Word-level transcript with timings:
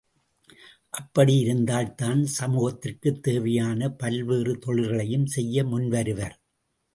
அப்படி 0.89 1.37
இருந்தால்தான் 1.37 2.27
சமூகத்திற்குத் 2.39 3.19
தேவையான 3.19 3.89
பல்வேறு 3.89 4.57
தொழில்களையும் 4.57 5.25
செய்ய 5.25 5.63
முன் 5.63 5.87
வருவர். 5.89 6.35